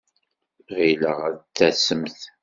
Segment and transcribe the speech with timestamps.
[0.77, 2.19] Ɣileɣ ad d-tasemt.